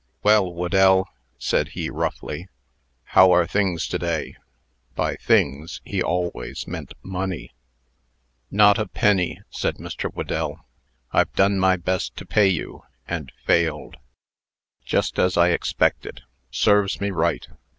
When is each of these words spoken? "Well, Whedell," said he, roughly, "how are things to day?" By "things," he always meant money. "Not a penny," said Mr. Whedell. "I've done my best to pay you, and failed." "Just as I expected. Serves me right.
"Well, 0.23 0.51
Whedell," 0.51 1.07
said 1.37 1.67
he, 1.77 1.91
roughly, 1.91 2.47
"how 3.03 3.31
are 3.31 3.45
things 3.45 3.87
to 3.89 3.99
day?" 3.99 4.35
By 4.95 5.15
"things," 5.17 5.79
he 5.85 6.01
always 6.01 6.65
meant 6.67 6.95
money. 7.03 7.51
"Not 8.49 8.79
a 8.79 8.87
penny," 8.87 9.43
said 9.51 9.75
Mr. 9.75 10.11
Whedell. 10.11 10.59
"I've 11.11 11.31
done 11.33 11.59
my 11.59 11.75
best 11.77 12.17
to 12.17 12.25
pay 12.25 12.47
you, 12.47 12.81
and 13.07 13.31
failed." 13.45 13.97
"Just 14.83 15.19
as 15.19 15.37
I 15.37 15.49
expected. 15.49 16.23
Serves 16.49 16.99
me 16.99 17.11
right. 17.11 17.47